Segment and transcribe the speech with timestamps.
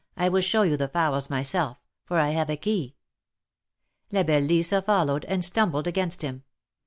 [0.17, 2.95] I will show you the fowls myself, for I have a key."
[4.11, 6.41] La belle Lisa followed, and stumbled against him.